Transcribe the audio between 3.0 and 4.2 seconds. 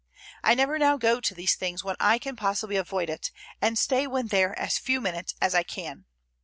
it, and stay